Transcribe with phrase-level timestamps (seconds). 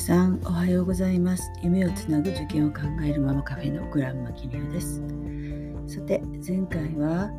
[0.00, 1.52] さんおはようございます。
[1.62, 5.02] 夢をつなぐ受験を考えるママカフェのグランマキニオです。
[5.86, 7.30] さて前回は、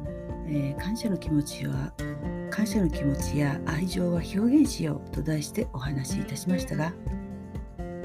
[0.48, 1.92] えー、感謝の気持ちは
[2.52, 6.94] 感謝の気持ちや愛情は表現しようと題してお話しいたしましたが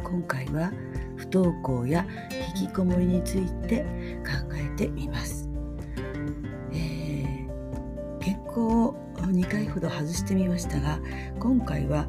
[0.02, 0.72] 今回は
[1.16, 2.06] 不登校や
[2.56, 3.82] 引きこもりについて
[4.24, 5.50] 考えてみます、
[6.72, 10.98] えー、原稿を2回ほど外してみましたが
[11.38, 12.06] 今回は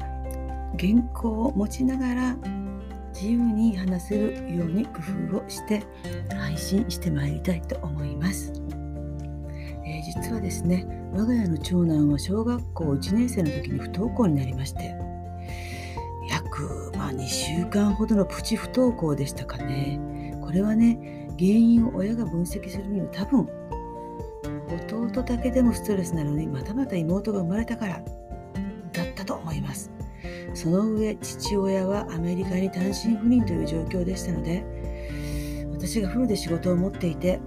[0.78, 2.36] 原稿を持ちながら
[3.12, 5.00] 自由に話せるように工
[5.32, 5.82] 夫をして
[6.36, 8.52] 配信してまいりたいと思います。
[9.84, 14.94] えー、実はですね我が家の長男は小学校1年生の時に不登校になりまして
[16.28, 23.48] 約、まあ、2週間ほどのプチ不登校でしたかねこれはね原因を親が分析するには多分
[24.92, 28.02] 弟だけでもストレスなのにまたまた妹が生まれたから
[28.92, 29.90] だったと思います
[30.54, 34.64] その上父親はアメリカに単身赴任という状況でしたので
[35.72, 37.40] 私がフルで仕事を持っていて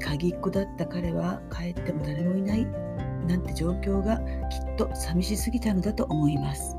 [0.00, 2.66] 鍵っ子だった彼は帰っても誰もいない
[3.28, 6.76] なんて状況がきっと寂しすぎたのだと思います、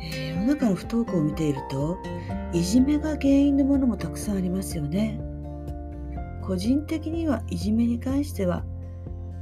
[0.00, 1.98] えー、世の中の不登校を見ていると
[2.52, 5.20] いじめが原因のものもたくさんありますよね。
[6.50, 8.64] 個人的にはいじめに関しては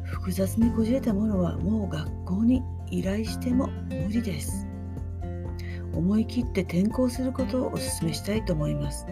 [0.05, 4.67] 複雑にこじれたものはもう学校に依頼しても無理です。
[5.95, 9.07] 思い切って転校することをお勧めしたいと思います。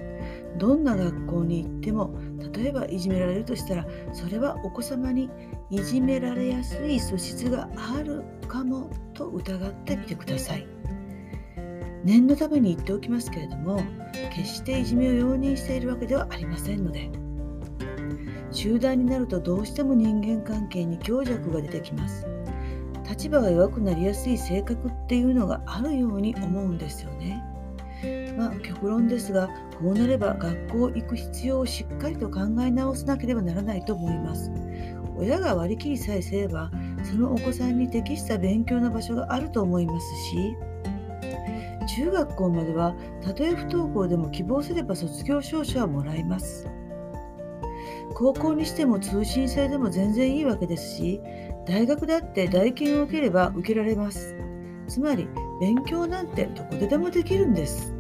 [0.59, 2.15] どんな学校に行っても
[2.55, 5.29] 例えばいじめられるとしたらそれはお子様に
[5.71, 10.67] いじめられやすい素質があるかもと疑ってみてください。
[12.05, 13.83] 念のために言っておきますけれども
[14.33, 17.11] 決していじめを容認しているわけではありませんので
[18.53, 22.36] 集団になるとどうしても人間関係に強弱が出てきます。
[23.17, 27.43] 立場が弱くなりやすい性格っていうのがあるように思うんですよね。
[28.37, 29.49] まあ、極論ですが
[29.81, 34.51] こうなれば学校行く必要をしっかりと考え直さなければならないと思います。
[35.17, 36.71] 親が割り切りさえすれば
[37.03, 40.55] そのお子さんに適した勉強の場所があると思いますし
[41.97, 46.69] 中学校まではたとえ不登校でも希望すれば卒業証書はもらえます。
[48.15, 51.21] 高校にしても通信制でも全然いいわけですし
[51.67, 54.35] 大学だって代金を受ければ受けられます
[54.89, 55.29] つまり
[55.61, 57.97] 勉強なんてどこででもできるんです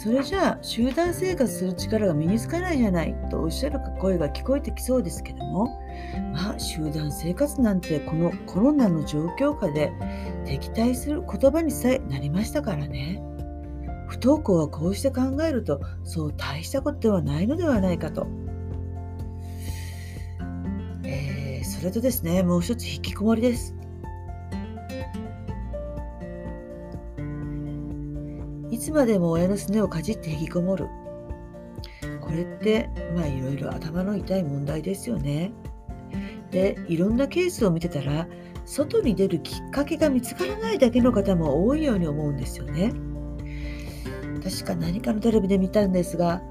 [0.00, 5.66] それじゃあ集団生活する力が身につかないじゃないとおっしゃる声が聞こえてきそうですけども
[6.32, 9.92] まあ集団生活なんてこのコロナの状況下で
[10.46, 13.20] 敵対する言葉にさえなりましたからね。
[14.08, 18.26] 不登校はこうして考えるとそう大したことではないのではないかと。
[21.04, 23.74] えー、それとですねもう一つ引きこもりです。
[28.70, 30.86] いつまでも親のすねをかじって引きこもる。
[32.20, 35.52] これってまあいろいろ頭の痛い問題ですよね。
[36.50, 38.26] でいろんなケースを見てたら
[38.64, 42.92] 外に出るきっかけが見つからないだけの方も多いように思うんですよね。
[44.42, 46.42] 確か何かのテレビで見たんですが、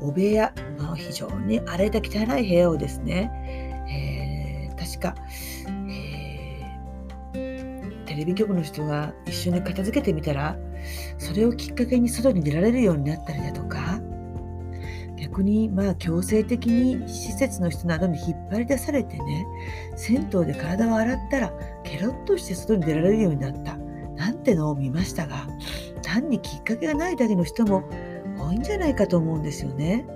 [0.00, 3.30] お部屋、まあ、非常に荒れた汚い部屋をですね、
[3.88, 5.14] えー、確か、
[5.88, 10.56] えー、テレビ局の人が一緒に片付けてみたら、
[11.18, 14.00] それをきっかけに外に出られるようになったりだとか、
[15.16, 19.46] 逆にまあ強制的に施設の人などに引っ張り出されてね
[19.96, 23.76] 銭湯で体を洗ったらケロッとして外に出られるようになった
[24.16, 25.46] なんてのを見ましたが
[26.14, 27.88] 単にきっかけがないだけの人も
[28.38, 30.06] 多いんじゃないかと思うんですよね。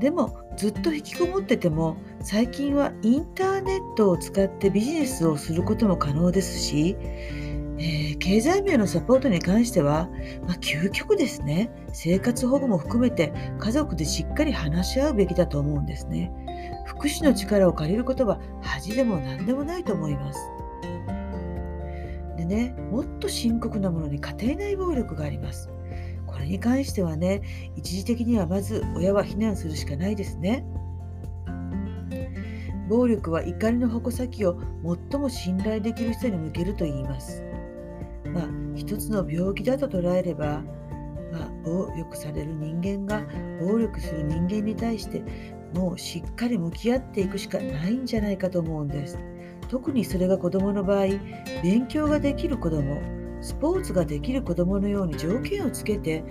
[0.00, 6.96] でもずっと引きこもってても最近はインターネットを使ってビジネスをすることも可能ですし、
[7.78, 10.08] えー、経済面のサポートに関しては、
[10.46, 16.32] まあ、究極ですね生活保護も含めて家族でしっかり話し合うべきだと思うんですね。
[16.84, 20.40] 福祉の力を借りることは恥でも何でもないと思います。
[22.42, 25.70] でね、もっと深刻なものに家庭内暴力があります。
[26.26, 27.42] これに関してはね、
[27.76, 30.64] 一時的にはまず親は避難するしかないですね。
[32.88, 34.60] 暴力は怒りの矛先を
[35.10, 37.44] 最も信頼できる人に向けると言います。
[38.34, 40.62] まあ、一つの病気だと捉えれば、
[41.32, 43.24] まあ、暴力される人間が
[43.60, 45.22] 暴力する人間に対して
[45.74, 49.16] もうしっかり向き合っていくしかないんじゃないかと思うんです。
[49.72, 51.06] 特にそれが子どもの場合
[51.62, 53.00] 勉強ができる子ども
[53.40, 56.22] スポーツができる子どものように条件をつけて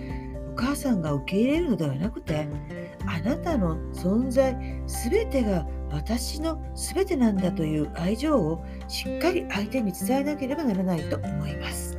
[0.52, 2.46] お母さんが受け入れるのではなくて
[3.04, 4.56] あなたの存在
[4.86, 11.98] 全てが私の全てなんだという愛情をしっかり相手に伝えなければならないと思います。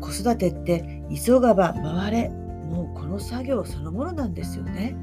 [0.00, 4.96] 子育てって急がば回れもうこの作業そのものなんですよね。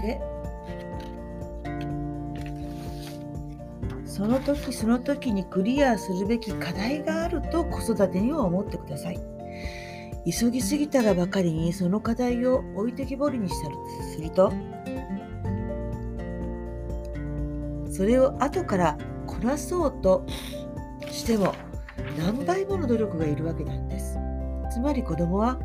[0.00, 0.33] で
[4.14, 9.18] その時その時にクリアするべき課題があると子育てには思ってください。
[10.24, 13.74] 急ぎすぎたらばかりにその課題を置いてきぼりにしたり
[14.14, 14.52] すると
[17.90, 18.96] それを後から
[19.26, 20.24] こなそうと
[21.10, 21.52] しても
[22.16, 24.16] 何倍もの努力がいるわけなんです。
[24.70, 25.58] つまり子供は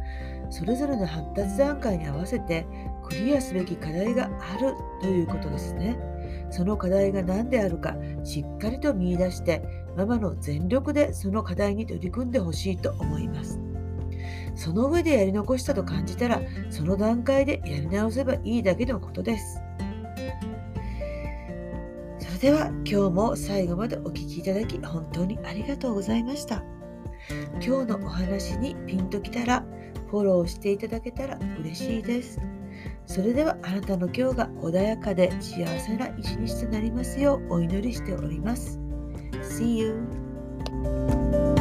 [0.50, 2.66] それぞれの発達段階に合わせて
[3.04, 4.74] クリアすべき課題がある
[5.04, 6.09] ということですね。
[6.52, 9.62] その課題が何であるかしっかりと見いだして
[9.96, 13.60] ママの全力でその課題に取り組んでほしいと思います。
[14.56, 19.62] その上でやり残したと感じたらその段階でやり直せばいいだけのことです。
[22.20, 26.64] それでは今日も最後までお聴きいただき本当にありがとうございました。
[27.62, 29.66] 今日のお話にピンときたら
[30.10, 32.40] フォローしていただけたら嬉しいです。
[33.20, 38.80] それではあなたの今日が穏やかで幸せな一日となりますようお祈りしております。
[39.42, 41.59] See you!